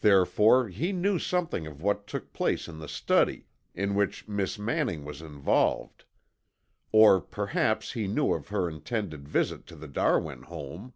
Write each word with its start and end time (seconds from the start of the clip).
Therefore 0.00 0.68
he 0.70 0.90
knew 0.90 1.18
something 1.18 1.66
of 1.66 1.82
what 1.82 2.06
took 2.06 2.32
place 2.32 2.66
in 2.66 2.78
the 2.78 2.88
study, 2.88 3.44
in 3.74 3.94
which 3.94 4.26
Miss 4.26 4.58
Manning 4.58 5.04
was 5.04 5.20
involved. 5.20 6.06
Or, 6.92 7.20
perhaps, 7.20 7.92
he 7.92 8.06
knew 8.08 8.32
of 8.32 8.48
her 8.48 8.70
intended 8.70 9.28
visit 9.28 9.66
to 9.66 9.76
the 9.76 9.86
Darwin 9.86 10.44
home. 10.44 10.94